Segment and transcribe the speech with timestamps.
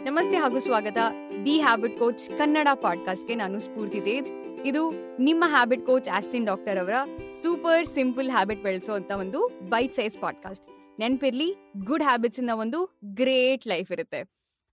[0.04, 0.98] ನಮಸ್ತೆ ಹಾಗೂ ಸ್ವಾಗತ.
[1.46, 4.32] ದಿ ಹ್ಯಾಬಿಟ್ ಕೋಚ್ ಕನ್ನಡ ಪಾಡ್ಕಾಸ್ಟ್ಗೆ ನಾನು ಸ್ಫೂರ್ತಿ ತೇಜ್.
[4.66, 6.94] ಇದು ನಿಮ್ಮ ಹ್ಯಾಬಿಟ್ ಕೋಚ್ ಆಸ್ಟಿನ್ ಡಾಕ್ಟರ್ ಅವರ
[7.42, 10.68] ಸೂಪರ್ ಸಿಂಪಲ್ ಹ್ಯಾಬಿಟ್ ಬೆಳೆಸೋ ಅಂತ ಒಂದು ಬೈಟ್ ಸೈಜ್ ಪಾಡ್ಕಾಸ್ಟ್.
[11.00, 11.56] ನೆನ್ಪಿರ್ಲಿ
[11.86, 14.24] ಗುಡ್ ಹ್ಯಾಬಿಟ್ಸ್ ಇಂದ ಒಂದು ಗ್ರೇಟ್ ಲೈಫ್ ಇರುತ್ತೆ.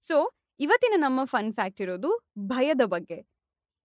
[0.03, 3.36] ಸೊ ಇವತ್ತಿನ ನಮ್ಮ ಫನ್ ಫ್ಯಾಕ್ಟ್ ಇರೋದು ಭಯದ ಬಗ್ಗೆ.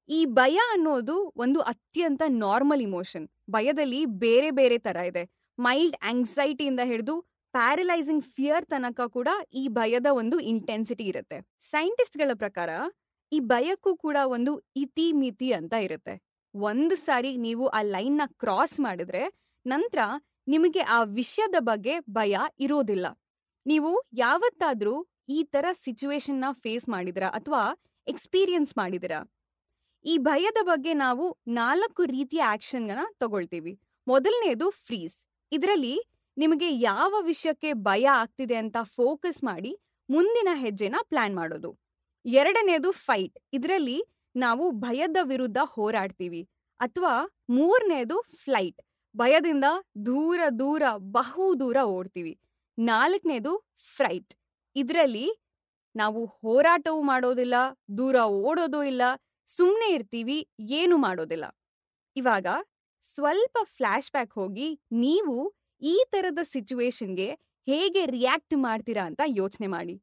[0.09, 5.23] ಈ ಭಯ ಅನ್ನೋದು ಒಂದು ಅತ್ಯಂತ ನಾರ್ಮಲ್ ಇಮೋಷನ್ ಭಯದಲ್ಲಿ ಬೇರೆ ಬೇರೆ ತರ ಇದೆ.
[5.57, 7.15] ಮೈಲ್ಡ್ ಆಂಗ್ಸೈಟಿಯಿಂದ ಹಿಡಿದು
[7.53, 11.37] ಪ್ಯಾರಲೈಸಿಂಗ್ ಫಿಯರ್ ತನಕ ಕೂಡ ಈ ಭಯದ ಒಂದು ಇಂಟೆನ್ಸಿಟಿ ಇರುತ್ತೆ.
[11.71, 12.69] ಸೈಂಟಿಸ್ಟ್ಗಳ ಪ್ರಕಾರ
[13.31, 16.15] ಈ ಭಯಕ್ಕೂ ಕೂಡ ಒಂದು ಇತಿ ಮಿತಿ ಅಂತ ಇರುತ್ತೆ.
[16.55, 19.23] ಒಂದು ಸಾರಿ ನೀವು ಆ ಲೈನ್ನ ಕ್ರಾಸ್ ಮಾಡಿದ್ರೆ
[19.65, 19.99] ನಂತರ
[20.47, 23.07] ನಿಮಗೆ ಆ ವಿಷಯದ ಬಗ್ಗೆ ಭಯ ಇರೋದಿಲ್ಲ.
[23.65, 24.95] ನೀವು ಯಾವತ್ತಾದ್ರೂ
[25.29, 25.65] ಈ ತರ
[26.39, 27.61] ನ ಫೇಸ್ ಮಾಡಿದಿರಾ ಅಥವಾ
[28.07, 29.19] ಎಕ್ಸ್ಪೀರಿಯನ್ಸ್ ಮಾಡಿದಿರಾ
[30.05, 33.79] ಈ ಭಯದ ಬಗ್ಗೆ ನಾವು ನಾಲ್ಕು ರೀತಿಯ ಆಕ್ಷನ್ಗಳನ್ನ ತಗೊಳ್ತೀವಿ.
[34.07, 35.95] ಮೊದಲನೇದು ಫ್ರೀಸ್ ಇದರಲ್ಲಿ
[36.37, 39.79] ನಿಮಗೆ ಯಾವ ವಿಷಯಕ್ಕೆ ಭಯ ಆಗ್ತಿದೆ ಅಂತ ಫೋಕಸ್ ಮಾಡಿ
[40.09, 41.77] ಮುಂದಿನ ಹೆಜ್ಜೆನ ಪ್ಲಾನ್ ಮಾಡೋದು.
[42.25, 43.39] ಎರಡನೇದು ಫೈಟ್.
[43.53, 44.03] ಇದರಲ್ಲಿ
[44.35, 46.49] ನಾವು ಭಯದ ವಿರುದ್ಧ ಹೋರಾಡ್ತೀವಿ.
[46.79, 47.13] ಅಥವಾ
[47.49, 48.81] ಮೂರನೇದು ಫ್ಲೈಟ್.
[49.17, 49.65] ಭಯದಿಂದ
[50.05, 52.39] ದೂರ ದೂರ, ಬಹು ದೂರ ಓಡ್ತೀವಿ.
[52.79, 54.33] ನಾಲ್ಕನೇದು ಫ್ರೈಟ್.
[54.75, 55.27] ಇದರಲ್ಲಿ
[55.95, 57.55] ನಾವು ಹೋರಾಟವೂ ಮಾಡೋದಿಲ್ಲ,
[57.97, 59.01] ದೂರ ಓಡೋದು ಇಲ್ಲ
[59.55, 60.37] ಸುಮ್ಮನೆ ಇರ್ತೀವಿ,
[60.79, 61.45] ಏನು ಮಾಡೋದಿಲ್ಲ.
[62.15, 62.47] ಇವಾಗ
[63.03, 64.67] ಸ್ವಲ್ಪ ಫ್ಲ್ಯಾಶ್ ಬ್ಯಾಕ್ ಹೋಗಿ
[65.03, 65.35] ನೀವು
[65.81, 67.29] ಈ ತರದ ಸಿಚುವೇಶನ್ಗೆ
[67.67, 69.95] ಹೇಗೆ ರಿಯಾಕ್ಟ್ ಮಾಡ್ತೀರಾ ಅಂತ ಯೋಚನೆ ಮಾಡಿ.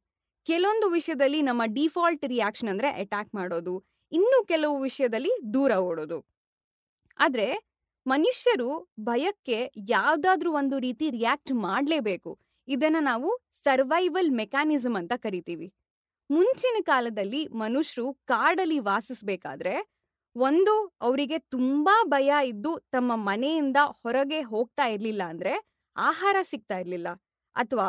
[0.46, 3.74] ಕೆಲವೊಂದು ವಿಷಯದಲ್ಲಿ ನಮ್ಮ ಡಿಫಾಲ್ಟ್ ರಿಯಾಕ್ಷನ್ ಅಂದ್ರೆ ಅಟ್ಯಾಕ್ ಮಾಡೋದು,
[4.12, 6.19] ಇನ್ನು ಕೆಲವು ವಿಷಯದಲ್ಲಿ ದೂರ ಓಡೋದು.
[7.19, 7.48] ಆದ್ರೆ
[8.06, 12.30] ಮನುಷ್ಯರು ಭಯಕ್ಕೆ ಯಾವ್ದಾದ್ರೂ ಒಂದು ರೀತಿ ರಿಯಾಕ್ಟ್ ಮಾಡಲೇಬೇಕು.
[12.69, 13.28] ಇದನ್ನ ನಾವು
[13.64, 15.69] ಸರ್ವೈವಲ್ ಮೆಕ್ಯಾನಿಸಮ್ ಅಂತ ಕರಿತೀವಿ.
[16.30, 19.74] ಮುಂಚಿನ ಕಾಲದಲ್ಲಿ ಮನುಷ್ಯರು ಕಾಡಲ್ಲಿ ವಾಸಿಸ್ಬೇಕಾದ್ರೆ,
[20.36, 25.52] ಒಂದು ಅವರಿಗೆ ತುಂಬಾ ಭಯ ಇದ್ದು ತಮ್ಮ ಮನೆಯಿಂದ ಹೊರಗೆ ಹೋಗ್ತಾ ಇರ್ಲಿಲ್ಲ ಅಂದ್ರೆ
[25.96, 27.08] ಆಹಾರ ಸಿಗ್ತಾ ಇರ್ಲಿಲ್ಲ.
[27.56, 27.88] ಅಥವಾ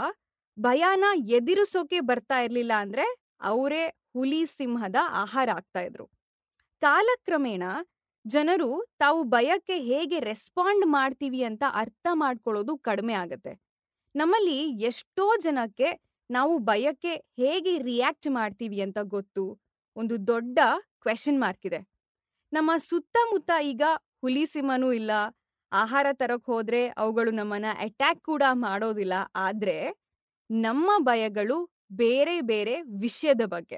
[0.59, 3.05] ಭಯನ ಎದುರಿಸೋಕೆ ಬರ್ತಾ ಇರ್ಲಿಲ್ಲ ಅಂದ್ರೆ
[3.41, 3.83] ಅವರೇ
[4.13, 6.05] ಹುಲಿ ಸಿಂಹದ ಆಹಾರ ಆಗ್ತಾ ಇದ್ರು.
[6.81, 7.63] ಕಾಲಕ್ರಮೇಣ
[8.25, 8.69] ಜನರು
[8.99, 13.53] ತಾವು ಭಯಕ್ಕೆ ಹೇಗೆ ರೆಸ್ಪಾಂಡ್ ಮಾಡ್ತೀವಿ ಅಂತ ಅರ್ಥ ಮಾಡ್ಕೊಳ್ಳೋದು ಕಡಿಮೆ ಆಗತ್ತೆ.
[14.15, 15.89] ನಮ್ಮಲ್ಲಿ ಎಷ್ಟೋ ಜನಕ್ಕೆ
[16.29, 19.43] ನಾವು ಭಯಕ್ಕೆ ಹೇಗೆ ರಿಯಾಕ್ಟ್ ಮಾಡ್ತೀವಿ ಅಂತ ಗೊತ್ತು?
[19.95, 20.59] ಒಂದು ದೊಡ್ಡ
[21.01, 21.79] ಕ್ವೆಶನ್ ಮಾರ್ಕ್ ಇದೆ.
[22.53, 23.83] ನಮ್ಮ ಸುತ್ತಮುತ್ತ ಈಗ
[24.21, 25.11] ಹುಲಿ ಸಿಂಹನೂ ಇಲ್ಲ.
[25.71, 29.13] ಆಹಾರ ತರಕ್ ಹೋದ್ರೆ ಅವುಗಳು ನಮ್ಮನ್ನ ಅಟ್ಯಾಕ್ ಕೂಡ ಮಾಡೋದಿಲ್ಲ.
[29.35, 29.77] ಆದ್ರೆ
[30.49, 31.57] ನಮ್ಮ ಭಯಗಳು
[31.93, 33.77] ಬೇರೆ ಬೇರೆ ವಿಷಯದ ಬಗ್ಗೆ.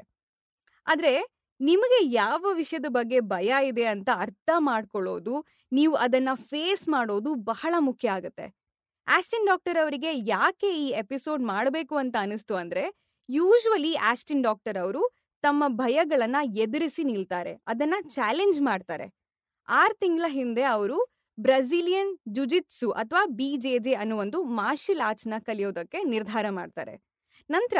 [0.88, 1.14] ಆದ್ರೆ
[1.60, 5.34] ನಿಮಗೆ ಯಾವ ವಿಷಯದ ಬಗ್ಗೆ ಭಯ ಇದೆ ಅಂತ ಅರ್ಥ ಮಾಡ್ಕೊಳ್ಳೋದು,
[5.72, 8.46] ನೀವು ಅದನ್ನ ಫೇಸ್ ಮಾಡೋದು ಬಹಳ ಮುಖ್ಯ ಆಗುತ್ತೆ.
[9.08, 12.84] ಆಸ್ಟಿನ್ ಡಾಕ್ಟರ್ ಅವರಿಗೆ ಯಾಕೆ ಈ ಎಪಿಸೋಡ್ ಮಾಡಬೇಕು ಅಂತ ಅನಿಸ್ತು ಅಂದ್ರೆ,
[13.30, 15.02] ಯೂಶ್ವಲಿ ಆಸ್ಟಿನ್ ಡಾಕ್ಟರ್ ಅವರು
[15.44, 19.08] ತಮ್ಮ ಭಯಗಳನ್ನ ಎದುರಿಸಿ ನಿಲ್ತಾರೆ, ಅದನ್ನ ಚಾಲೆಂಜ್ ಮಾಡ್ತಾರೆ.
[19.68, 20.98] ಆರ್ ತಿಂಗಳ ಹಿಂದೆ ಅವರು
[21.38, 26.96] ಬ್ರೆಜಿಲಿಯನ್ ಜುಜಿತ್ಸು ಅಥವಾ ಬಿ ಜೆ ಜೆ ಅನ್ನೋ ಒಂದು ಮಾರ್ಷಲ್ ಆರ್ಟ್ಸ್ನ ಕಲಿಯೋದಕ್ಕೆ ನಿರ್ಧಾರ ಮಾಡ್ತಾರೆ.
[27.50, 27.78] ನಂತರ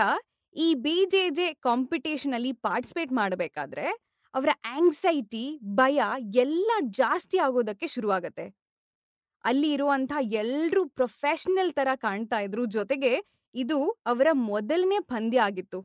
[0.56, 3.86] ಈ ಬಿ ಜೆ ಜೆ ಕಾಂಪಿಟೇಷನ್ ಅಲ್ಲಿ ಪಾರ್ಟಿಸಿಪೇಟ್ ಮಾಡಬೇಕಾದ್ರೆ,
[4.34, 5.46] ಅವರ ಆಂಗ್ಸೈಟಿ,
[5.76, 6.00] ಭಯ
[6.36, 8.46] ಎಲ್ಲ ಜಾಸ್ತಿ ಆಗೋದಕ್ಕೆ ಶುರುವಾಗತ್ತೆ.
[9.44, 13.14] ಅಲ್ಲಿ ಇರುವಂತ ಎಲ್ರೂ ಪ್ರೊಫೆಷನಲ್ ತರ ಕಾಣ್ತಾ ಇದ್ರು ಜೊತೆಗೆ
[13.56, 15.80] ಇದು ಅವರ ಮೊದಲನೇ ಪಂದ್ಯ ಆಗಿತ್ತು.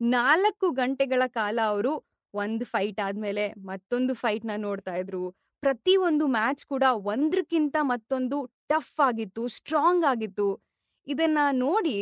[0.00, 1.92] ನಾಲ್ಕು ಗಂಟೆಗಳ ಕಾಲ ಅವರು
[2.34, 5.22] ಒಂದು ಫೈಟ್ ಆದ್ಮೇಲೆ ಮತ್ತೊಂದು ಫೈಟ್ನ ನೋಡ್ತಾ ಇದ್ರು.
[5.62, 8.38] ಪ್ರತಿ ಒಂದು ಮ್ಯಾಚ್ ಕೂಡ ಒಂದ್ರಕ್ಕಿಂತ ಮತ್ತೊಂದು
[8.68, 10.48] ಟಫ್ ಆಗಿತ್ತು ಸ್ಟ್ರಾಂಗ್ ಆಗಿತ್ತು.
[11.06, 11.98] ಇದನ್ನ ನೋಡಿ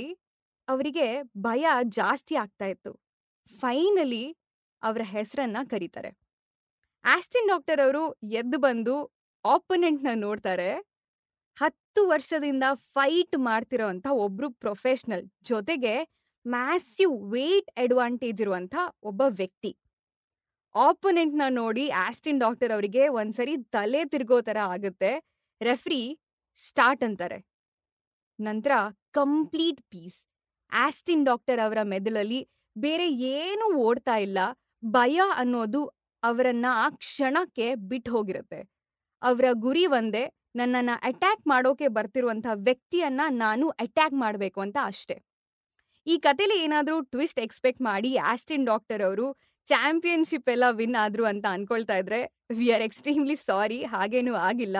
[0.68, 1.06] ಅವರಿಗೆ
[1.38, 2.92] ಭಯ ಜಾಸ್ತಿ ಆಗ್ತಾ ಇತ್ತು.
[3.50, 4.24] ಫೈನಲಿ
[4.82, 6.10] ಅವರ ಹೆಸರನ್ನ ಕರೀತಾರೆ.
[7.04, 8.02] ಆಸ್ಟಿನ್ ಡಾಕ್ಟರ್ ಅವರು
[8.32, 8.94] ಎದ್ದು ಬಂದು
[9.44, 10.70] ಆಪೋನೆಂಟ್ನ ನೋಡ್ತಾರೆ.
[11.58, 15.94] ಹತ್ತು ವರ್ಷದಿಂದ ಫೈಟ್ ಮಾಡ್ತಿರೋಂಥ ಒಬ್ರು ಪ್ರೊಫೆಷನಲ್ ಜೊತೆಗೆ
[16.46, 19.72] ಮ್ಯಾಸಿವ್ ವೇಟ್ ಅಡ್ವಾಂಟೇಜ್ ಇರುವಂತ ಒಬ್ಬ ವ್ಯಕ್ತಿ.
[20.74, 25.12] ಆಪೋನೆಂಟ್ನ ನೋಡಿ ಆಸ್ಟಿನ್ ಡಾಕ್ಟರ್ ಅವರಿಗೆ ಒಂದ್ಸರಿ ತಲೆ ತಿರ್ಗೋ ತರ ಆಗುತ್ತೆ.
[25.60, 26.00] ರೆಫ್ರಿ
[26.56, 27.38] ಸ್ಟಾರ್ಟ್ ಅಂತಾರೆ.
[28.38, 28.72] ನಂತರ
[29.12, 30.18] ಕಂಪ್ಲೀಟ್ ಪೀಸ್.
[30.72, 32.40] ಆಸ್ಟಿನ್ ಡಾಕ್ಟರ್ ಅವರ ಮೆದುಳಲ್ಲಿ
[32.76, 33.06] ಬೇರೆ
[33.36, 34.38] ಏನು ಓಡ್ತಾ ಇಲ್ಲ.
[34.84, 35.80] ಭಯ ಅನ್ನೋದು
[36.22, 38.60] ಅವರನ್ನ ಆ ಕ್ಷಣಕ್ಕೆ ಬಿಟ್ಟು ಹೋಗಿರುತ್ತೆ
[39.22, 40.24] ಅವರ ಗುರಿ ಒಂದೇ,
[40.54, 45.16] ನನ್ನನ್ನ ಅಟ್ಯಾಕ್ ಮಾಡೋಕೆ ಬರ್ತಿರುವಂಥ ವ್ಯಕ್ತಿಯನ್ನ ನಾನು ಅಟ್ಯಾಕ್ ಮಾಡಬೇಕು ಅಂತ ಅಷ್ಟೇ.
[46.06, 49.26] ಈ ಕಥೆಲಿ ಏನಾದ್ರೂ ಟ್ವಿಸ್ಟ್ ಎಕ್ಸ್ಪೆಕ್ಟ್ ಮಾಡಿ ಆಸ್ಟಿನ್ ಡಾಕ್ಟರ್ ಅವರು
[49.68, 52.20] ಚಾಂಪಿಯನ್ಶಿಪ್ ಎಲ್ಲ ವಿನ್ ಆದ್ರು ಅಂತ ಅನ್ಕೊಳ್ತಾ ಇದ್ರೆ
[52.58, 54.78] ವಿ ಆರ್ ಎಕ್ಸ್ಟ್ರೀಮ್ಲಿ ಸಾರಿ ಹಾಗೇನೂ ಆಗಿಲ್ಲ.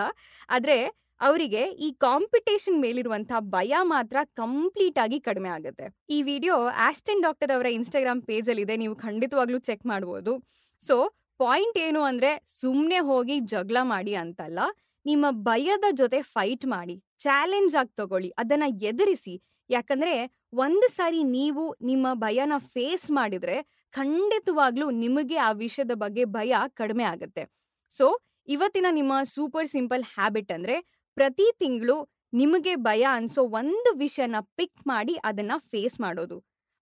[0.49, 0.77] ಆದ್ರೆ
[1.21, 5.85] ಅವರಿಗೆ ಈ ಕಾಂಪಿಟೇಷನ್ ಮೇಲಿರುವಂಥ ಭಯ ಮಾತ್ರ ಕಂಪ್ಲೀಟ್ ಆಗಿ ಕಡಿಮೆ ಆಗುತ್ತೆ.
[6.09, 6.55] ಈ ವಿಡಿಯೋ
[6.87, 10.33] ಆಸ್ಟಿನ್ ಡಾಕ್ಟರ್ ಅವರ ಇನ್ಸ್ಟಾಗ್ರಾಮ್ ಪೇಜ್ ಅಲ್ಲಿ ಇದೆ ನೀವು ಖಂಡಿತವಾಗ್ಲೂ ಚೆಕ್ ಮಾಡ್ಬೋದು.
[10.81, 10.95] ಸೊ
[11.39, 14.59] ಪಾಯಿಂಟ್ ಏನು ಅಂದ್ರೆ ಸುಮ್ನೆ ಹೋಗಿ ಜಗಳ ಮಾಡಿ ಅಂತಲ್ಲ,
[15.05, 19.35] ನಿಮ್ಮ ಭಯದ ಜೊತೆ ಫೈಟ್ ಮಾಡಿ, ಚಾಲೆಂಜ್ ಆಗಿ ತಗೊಳ್ಳಿ, ಅದನ್ನ ಎದುರಿಸಿ.
[19.69, 20.13] ಯಾಕಂದ್ರೆ
[20.57, 23.57] ಒಂದು ಸಾರಿ ನೀವು ನಿಮ್ಮ ಭಯನ ಫೇಸ್ ಮಾಡಿದ್ರೆ
[23.93, 27.43] ಖಂಡಿತವಾಗ್ಲೂ ನಿಮಗೆ ಆ ವಿಷಯದ ಬಗ್ಗೆ ಭಯ ಕಡಿಮೆ ಆಗುತ್ತೆ.
[27.91, 28.05] ಸೊ,
[28.47, 30.75] ಇವತ್ತಿನ ನಿಮ್ಮ ಸೂಪರ್ ಸಿಂಪಲ್ ಹ್ಯಾಬಿಟ್ ಅಂದ್ರೆ
[31.17, 31.97] ಪ್ರತಿ ತಿಂಗಳು
[32.33, 36.37] ನಿಮಗೆ ಭಯ ಅನ್ಸೋ ಒಂದು ವಿಷಯನ ಪಿಕ್ ಮಾಡಿ ಅದನ್ನ ಫೇಸ್ ಮಾಡೋದು.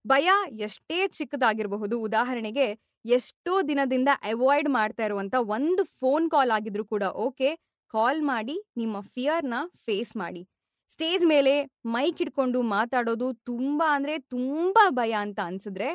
[0.06, 0.27] ಭಯ
[0.60, 2.68] ಎಷ್ಟೇ ಚಿಕ್ಕದಾಗಿರಬಹುದು, ಉದಾಹರಣೆಗೆ
[3.07, 7.50] ಎಷ್ಟೋ ದಿನದಿಂದ ಅವಾಯ್ಡ್ ಮಾಡ್ತಾ ಇರುವಂತ ಒಂದು ಫೋನ್ ಕಾಲ್ ಆಗಿದ್ರು ಕೂಡ ಓಕೆ,
[7.94, 9.54] ಕಾಲ್ ಮಾಡಿ, ನಿಮ್ಮ ಫಿಯರ್ನ
[9.86, 10.42] ಫೇಸ್ ಮಾಡಿ.
[10.89, 11.54] ಸ್ಟೇಜ್ ಮೇಲೆ
[11.86, 15.89] ಮೈಕ್ ಹಿಡ್ಕೊಂಡು ಮಾತಾಡೋದು ತುಂಬಾ ಅಂದ್ರೆ ತುಂಬಾ ಭಯ ಅಂತ ಅನ್ಸಿದ್ರೆ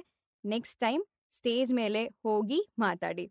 [0.45, 3.25] ನೆಕ್ಸ್ಟ್ ಟೈಮ್ ಸ್ಟೇಜ್ ಮೇಲೆ ಹೋಗಿ ಮಾತಾಡಿ.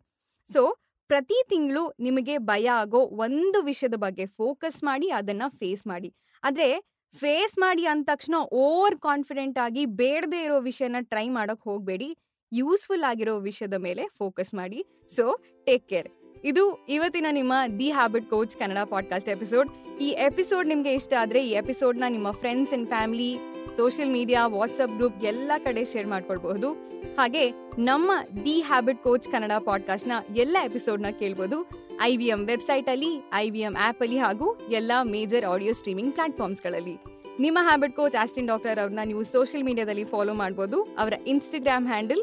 [0.48, 0.62] ಸೊ,
[1.10, 6.10] ಪ್ರತಿ ತಿಂಗಳು ನಿಮಗೆ ಭಯ ಆಗೋ ಒಂದು ವಿಷಯದ ಬಗ್ಗೆ ಫೋಕಸ್ ಮಾಡಿ, ಅದನ್ನ ಫೇಸ್ ಮಾಡಿ.
[6.42, 6.68] ಆದ್ರೆ
[7.14, 12.08] ಫೇಸ್ ಮಾಡಿ ಅಂದ ತಕ್ಷಣ ಓವರ್ ಕಾನ್ಫಿಡೆಂಟ್ ಆಗಿ ಬೇಡದೇ ಇರೋ ವಿಷಯನ ಟ್ರೈ ಮಾಡೋಕೆ ಹೋಗ್ಬೇಡಿ.
[12.52, 14.86] ಯೂಸ್ಫುಲ್ ಆಗಿರೋ ವಿಷಯದ ಮೇಲೆ ಫೋಕಸ್ ಮಾಡಿ.
[15.16, 15.24] ಸೊ
[15.66, 16.08] ಟೇಕ್ ಕೇರ್
[16.44, 19.70] ಇದು ಇವತ್ತಿನ ನಿಮ್ಮ the habit coach Kannada podcast episode
[20.00, 23.36] ಈ ಎಪಿಸೋಡ್ ನಿಮಗೆ ಇಷ್ಟ ಆದ್ರೆ ಈ ಎಪಿಸೋಡ್ನ ನಿಮ್ಮ friends and family
[23.76, 26.72] social media WhatsApp group ಎಲ್ಲ ಕಡೆ ಶೇರ್ ಮಾಡ್ಕೊಳ್ಬಹುದು.
[27.16, 28.10] ಹಾಗೆ ನಮ್ಮ
[28.44, 31.70] ದಿ ಹ್ಯಾಬಿಟ್ ಕೋಚ್ ಕನ್ನಡ ಪಾಡ್ಕಾಸ್ಟ್ನ ಎಲ್ಲ ಎಪಿಸೋಡ್ನ ಕೇಳ್ಬೋದು.
[32.00, 36.12] ಐ ವಿ ಎಂ ವೆಬ್ಸೈಟ್ ಅಲ್ಲಿ ಐ ವಿ ಎಂ ಆಪ್ ಅಲ್ಲಿ ಹಾಗೂ ಎಲ್ಲ ಮೇಜರ್ ಆಡಿಯೋ ಸ್ಟ್ರೀಮಿಂಗ್
[36.12, 36.96] ಪ್ಲಾಟ್ಫಾರ್ಮ್ಸ್ಗಳಲ್ಲಿ
[37.40, 40.82] ನಿಮ್ಮ ಹ್ಯಾಬಿಟ್ ಕೋಚ್ ಆಸ್ಟಿನ್ ಡಾಕ್ಟರ್ ಅವ್ರನ್ನ ನೀವು ಸೋಷಿಯಲ್ ಮೀಡಿಯಾದಲ್ಲಿ ಫಾಲೋ ಮಾಡ್ಬೋದು.
[40.82, 42.22] ಅವರ Instagram handle